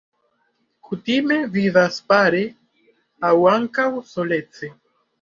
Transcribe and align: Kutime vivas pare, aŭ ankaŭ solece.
Kutime 0.89 1.37
vivas 1.59 2.01
pare, 2.13 2.41
aŭ 3.31 3.35
ankaŭ 3.55 3.89
solece. 4.17 4.77